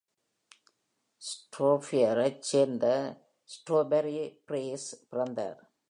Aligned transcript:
Shropshireஐச் 1.25 2.39
சேர்ந்த 2.39 2.85
Shrewsburyஇல் 3.49 4.37
Preece 4.47 4.89
பிறந்தார். 5.09 5.73